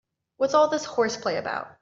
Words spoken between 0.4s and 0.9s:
all this